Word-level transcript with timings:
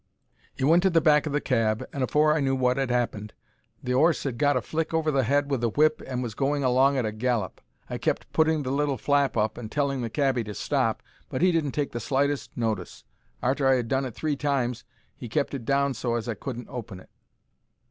He 0.55 0.63
went 0.63 0.81
to 0.81 0.89
the 0.89 0.99
back 0.99 1.27
o' 1.27 1.29
the 1.29 1.39
cab, 1.39 1.87
and 1.93 2.01
afore 2.03 2.33
I 2.33 2.39
knew 2.39 2.55
wot 2.55 2.77
had 2.77 2.89
'appened 2.89 3.33
the 3.83 3.93
'orse 3.93 4.23
had 4.23 4.39
got 4.39 4.57
a 4.57 4.61
flick 4.63 4.95
over 4.95 5.11
the 5.11 5.21
head 5.25 5.51
with 5.51 5.61
the 5.61 5.69
whip 5.69 6.01
and 6.07 6.23
was 6.23 6.33
going 6.33 6.63
along 6.63 6.97
at 6.97 7.05
a 7.05 7.11
gallop. 7.11 7.61
I 7.87 7.99
kept 7.99 8.33
putting 8.33 8.63
the 8.63 8.71
little 8.71 8.97
flap 8.97 9.37
up 9.37 9.59
and 9.59 9.71
telling 9.71 10.01
the 10.01 10.09
cabby 10.09 10.43
to 10.45 10.55
stop, 10.55 11.03
but 11.29 11.43
he 11.43 11.51
didn't 11.51 11.73
take 11.73 11.91
the 11.91 11.99
slightest 11.99 12.57
notice. 12.57 13.03
Arter 13.43 13.67
I'd 13.67 13.89
done 13.89 14.05
it 14.05 14.15
three 14.15 14.35
times 14.35 14.85
he 15.15 15.29
kept 15.29 15.53
it 15.53 15.65
down 15.65 15.93
so 15.93 16.15
as 16.15 16.27
I 16.27 16.33
couldn't 16.33 16.69
open 16.69 16.99
it. 16.99 17.11